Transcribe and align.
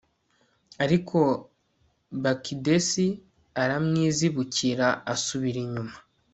ariko 0.83 1.17
bakidesi 2.23 3.05
aramwizibukira, 3.63 4.87
asubira 5.13 5.57
inyuma 5.65 5.95